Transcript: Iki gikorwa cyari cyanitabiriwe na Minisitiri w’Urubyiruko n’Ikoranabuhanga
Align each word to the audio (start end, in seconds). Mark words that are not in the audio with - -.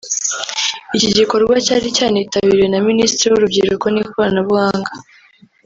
Iki 0.97 1.09
gikorwa 1.17 1.53
cyari 1.65 1.87
cyanitabiriwe 1.97 2.67
na 2.71 2.79
Minisitiri 2.87 3.29
w’Urubyiruko 3.31 3.85
n’Ikoranabuhanga 3.89 4.91